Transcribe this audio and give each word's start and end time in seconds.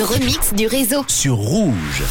remix 0.00 0.54
du 0.54 0.66
réseau. 0.66 1.04
sur 1.08 1.36
Rouge. 1.36 2.02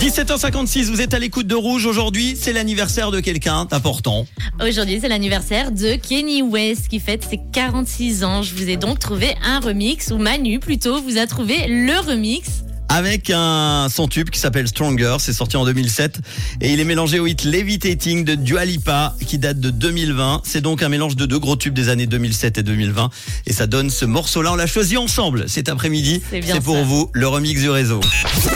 17h56, 0.00 0.84
vous 0.84 1.00
êtes 1.00 1.12
à 1.12 1.18
l'écoute 1.18 1.46
de 1.46 1.54
Rouge. 1.54 1.84
Aujourd'hui, 1.84 2.36
c'est 2.40 2.52
l'anniversaire 2.52 3.10
de 3.10 3.20
quelqu'un 3.20 3.66
d'important. 3.66 4.26
Aujourd'hui, 4.64 4.98
c'est 5.00 5.08
l'anniversaire 5.08 5.72
de 5.72 5.96
Kenny 5.96 6.42
West 6.42 6.88
qui 6.88 7.00
fête 7.00 7.24
ses 7.24 7.40
46 7.52 8.24
ans. 8.24 8.42
Je 8.42 8.54
vous 8.54 8.68
ai 8.70 8.76
donc 8.76 8.98
trouvé 8.98 9.34
un 9.44 9.60
remix, 9.60 10.10
ou 10.10 10.16
Manu 10.16 10.60
plutôt, 10.60 11.02
vous 11.02 11.18
a 11.18 11.26
trouvé 11.26 11.66
le 11.68 11.98
remix. 12.00 12.62
Avec 12.90 13.28
un 13.30 13.88
son 13.90 14.08
tube 14.08 14.30
qui 14.30 14.40
s'appelle 14.40 14.66
Stronger, 14.66 15.16
c'est 15.20 15.34
sorti 15.34 15.56
en 15.58 15.64
2007 15.66 16.20
et 16.62 16.72
il 16.72 16.80
est 16.80 16.84
mélangé 16.84 17.18
au 17.20 17.26
hit 17.26 17.44
Levitating 17.44 18.24
de 18.24 18.34
Dua 18.34 18.64
Lipa 18.64 19.14
qui 19.26 19.36
date 19.38 19.60
de 19.60 19.68
2020. 19.70 20.40
C'est 20.44 20.62
donc 20.62 20.82
un 20.82 20.88
mélange 20.88 21.14
de 21.14 21.26
deux 21.26 21.38
gros 21.38 21.54
tubes 21.56 21.74
des 21.74 21.90
années 21.90 22.06
2007 22.06 22.56
et 22.58 22.62
2020 22.62 23.10
et 23.46 23.52
ça 23.52 23.66
donne 23.66 23.90
ce 23.90 24.06
morceau-là. 24.06 24.52
On 24.52 24.56
l'a 24.56 24.66
choisi 24.66 24.96
ensemble 24.96 25.48
cet 25.50 25.68
après-midi. 25.68 26.22
C'est 26.30 26.40
bien 26.40 26.54
C'est 26.54 26.62
pour 26.62 26.76
ça. 26.76 26.82
vous 26.82 27.10
le 27.12 27.28
remix 27.28 27.60
du 27.60 27.68
réseau. 27.68 28.00
This 28.00 28.46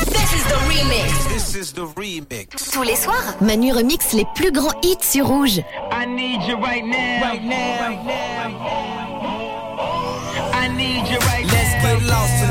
is 1.54 1.72
the 1.74 1.82
remix. 1.96 2.70
Tous 2.72 2.82
les 2.82 2.96
soirs, 2.96 3.34
Manu 3.42 3.72
remix 3.72 4.12
les 4.14 4.24
plus 4.34 4.50
grands 4.50 4.72
hits 4.82 4.96
sur 5.02 5.26
Rouge. 5.26 5.60
I 5.92 6.06
need 6.06 6.40
you 6.48 6.56
right 6.56 6.82
now. 6.84 7.20
Right 7.22 7.44
now. 7.44 7.80
Right 7.80 8.02
now. 8.04 8.48
I 10.54 10.68
need 10.68 11.06
you 11.10 11.18
right 11.18 11.44
Let's 11.44 11.74
now. 11.82 11.82
get 11.82 12.02
lost 12.08 12.44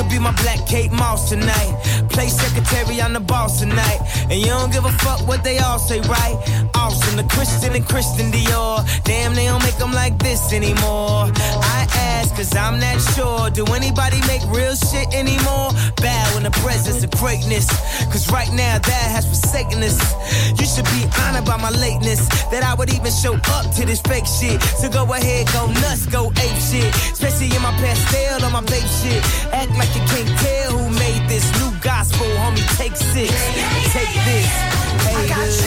could 0.00 0.10
be 0.10 0.18
my 0.18 0.32
black 0.42 0.66
Kate 0.66 0.92
Moss 0.92 1.28
tonight. 1.28 1.72
Play 2.10 2.28
secretary, 2.28 3.00
I'm 3.02 3.12
the 3.12 3.20
boss 3.20 3.60
tonight. 3.60 4.00
And 4.30 4.40
you 4.40 4.46
don't 4.46 4.72
give 4.72 4.84
a 4.84 4.92
fuck 5.04 5.26
what 5.28 5.44
they 5.44 5.58
all 5.58 5.78
say, 5.78 6.00
right? 6.00 6.36
Austin, 6.74 7.16
the 7.16 7.24
Christian 7.24 7.74
and 7.74 7.86
Christian 7.86 8.32
Dior. 8.32 8.80
Damn, 9.04 9.34
they 9.34 9.46
don't 9.46 9.62
make 9.62 9.76
them 9.76 9.92
like 9.92 10.18
this 10.18 10.52
anymore. 10.52 11.28
I 11.76 11.86
ask, 12.16 12.34
cause 12.34 12.54
I'm 12.56 12.80
not 12.80 12.98
sure. 13.14 13.50
Do 13.50 13.64
anybody 13.74 14.20
make 14.26 14.42
real 14.48 14.74
shit 14.74 15.12
anymore? 15.12 15.70
Bow 16.00 16.36
in 16.36 16.44
the 16.44 16.54
presence 16.62 17.04
of 17.04 17.10
greatness. 17.12 17.68
Cause 18.12 18.30
right 18.32 18.50
now, 18.52 18.78
that 18.78 19.06
has 19.12 19.26
forsaken 19.26 19.82
us. 19.82 19.98
You 20.58 20.66
should 20.66 20.88
be 20.96 21.04
honored 21.20 21.44
by 21.44 21.56
my 21.58 21.70
lateness. 21.70 22.26
That 22.50 22.62
I 22.62 22.74
would 22.74 22.92
even 22.92 23.12
show 23.12 23.34
up 23.52 23.74
to 23.76 23.84
this 23.84 24.00
fake 24.00 24.26
shit. 24.26 24.62
So 24.80 24.88
go 24.88 25.04
ahead, 25.12 25.46
go 25.52 25.66
nuts, 25.84 26.06
go 26.06 26.32
ape 26.40 26.60
shit. 26.62 26.88
Especially 27.12 27.54
in 27.54 27.62
my 27.62 27.72
pastel 27.76 28.44
on 28.44 28.52
my 28.52 28.64
babe 28.64 28.88
shit. 29.02 29.20
Act 29.52 29.72
like 29.76 29.89
take 33.92 34.14
this. 34.24 34.46
Haters. 35.02 35.58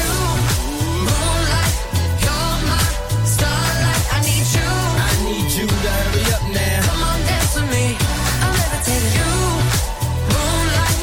I 4.55 5.11
need 5.25 5.51
you 5.51 5.67
to 5.67 5.75
hurry 5.75 6.23
up 6.31 6.43
now. 6.55 6.87
Come 6.87 7.03
on, 7.03 7.19
dance 7.27 7.55
with 7.55 7.69
me, 7.69 7.85
I 7.99 8.47
levitate 8.57 9.09
you. 9.17 9.31
Moonlight, 10.31 10.97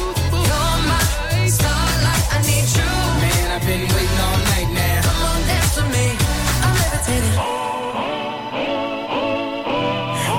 come 0.49 0.89
up. 0.97 1.05
Starlight, 1.47 2.25
I 2.33 2.37
need 2.49 2.69
you. 2.77 2.89
Man, 3.21 3.45
I've 3.53 3.65
been 3.69 3.85
waiting 3.93 4.21
all 4.25 4.39
night 4.51 4.69
now. 4.73 5.01
Come 5.05 5.21
on, 5.29 5.39
dance 5.45 5.75
with 5.77 5.89
me. 5.93 6.07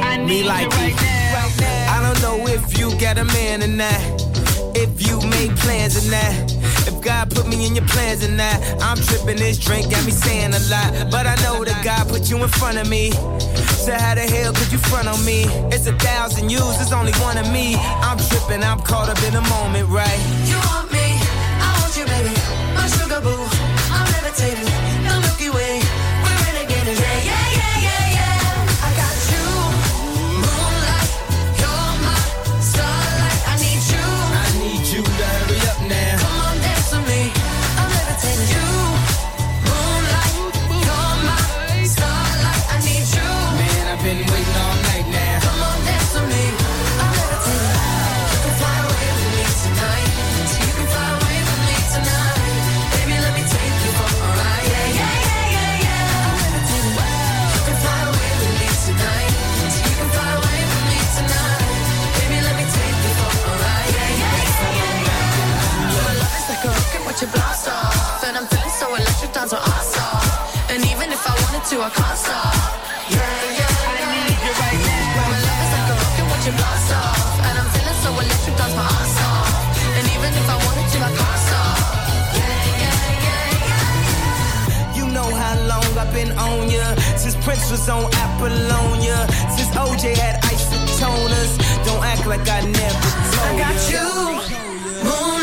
I 0.03 0.17
need 0.17 0.27
Me 0.27 0.39
you 0.41 0.47
like 0.47 0.69
right 0.71 0.97
now. 0.97 1.95
I 1.95 1.99
don't 2.03 2.21
know 2.23 2.47
if 2.49 2.77
you 2.79 2.91
got 2.99 3.19
a 3.19 3.25
man 3.25 3.63
or 3.63 3.69
not. 3.69 4.01
If 4.75 5.07
you 5.07 5.21
made 5.29 5.57
plans 5.59 5.97
or 5.97 6.11
not. 6.11 6.62
God 7.03 7.31
put 7.34 7.48
me 7.48 7.67
in 7.67 7.75
your 7.75 7.86
plans 7.86 8.25
or 8.25 8.31
not. 8.31 8.56
I'm 8.81 8.97
tripping 8.97 9.36
this 9.36 9.58
drink, 9.58 9.91
got 9.91 10.05
me 10.06 10.12
saying 10.12 10.55
a 10.55 10.61
lot. 10.70 11.11
But 11.11 11.27
I 11.27 11.34
know 11.42 11.64
that 11.64 11.83
God 11.84 12.08
put 12.08 12.31
you 12.31 12.42
in 12.42 12.48
front 12.48 12.78
of 12.78 12.89
me. 12.89 13.11
So 13.83 13.92
how 13.92 14.14
the 14.14 14.22
hell 14.22 14.53
could 14.53 14.70
you 14.70 14.78
front 14.78 15.08
on 15.08 15.19
me? 15.25 15.45
It's 15.75 15.86
a 15.86 15.92
thousand 15.98 16.50
yous, 16.50 16.80
it's 16.80 16.92
only 16.92 17.12
one 17.19 17.36
of 17.36 17.50
me. 17.50 17.75
I'm 17.77 18.18
tripping, 18.18 18.62
I'm 18.62 18.79
caught 18.80 19.08
up 19.08 19.20
in 19.24 19.35
the 19.35 19.42
moment, 19.42 19.89
right? 19.89 20.20
You 20.46 20.57
want 20.70 20.92
me, 20.92 21.18
I 21.58 21.68
want 21.83 21.96
you, 21.98 22.07
baby. 22.07 22.35
My 22.79 22.86
sugar 22.86 23.20
boo, 23.20 23.52
to, 71.73 71.81
can't 71.89 72.19
stop. 72.19 72.53
Yeah, 73.09 73.17
yeah, 73.17 73.59
yeah. 73.59 73.93
I 73.93 74.05
need 74.13 74.41
you 74.45 74.53
right 74.61 74.81
now. 74.85 75.33
My 75.33 75.39
love 75.41 75.61
is 75.65 75.73
like 75.73 75.89
a 75.89 75.97
rocket 76.01 76.43
your 76.45 76.57
blast 76.59 76.93
off 76.93 77.47
And 77.47 77.55
I'm 77.61 77.69
feeling 77.73 77.99
so 78.05 78.11
electric, 78.13 78.57
dance 78.61 78.77
my 78.77 78.85
ass 78.85 79.17
off 79.25 79.51
And 79.97 80.05
even 80.15 80.31
if 80.41 80.47
I 80.53 80.57
wanted 80.65 80.87
to, 80.93 80.99
I 81.09 81.11
can't 81.17 81.41
stop 81.47 81.79
Yeah, 82.37 82.57
yeah, 82.83 82.97
yeah, 83.25 83.67
yeah 83.69 84.97
You 84.99 85.05
know 85.17 85.29
how 85.33 85.55
long 85.71 85.89
I've 85.97 86.13
been 86.13 86.33
on 86.37 86.69
ya. 86.69 86.87
Since 87.17 87.37
Prince 87.45 87.71
was 87.71 87.89
on 87.89 88.05
Apollonia. 88.21 89.19
Since 89.57 89.71
OJ 89.73 90.05
had 90.19 90.43
isotoners. 90.53 91.53
Don't 91.87 92.05
act 92.05 92.27
like 92.27 92.47
I 92.49 92.61
never 92.69 93.09
told 93.33 93.49
I 93.49 93.59
got 93.65 93.77
ya. 93.89 93.97
you, 93.97 94.09
moonlight 95.09 95.42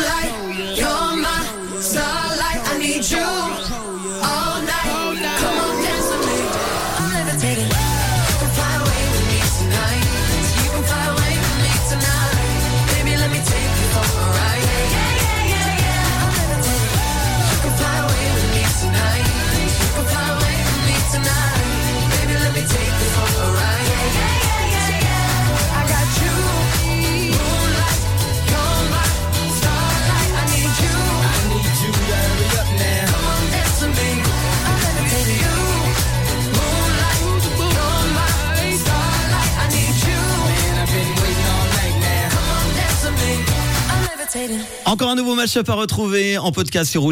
Encore 44.84 45.10
un 45.10 45.14
nouveau 45.14 45.34
match-up 45.34 45.68
à 45.68 45.74
retrouver 45.74 46.38
en 46.38 46.52
podcast 46.52 46.90
sur. 46.90 47.02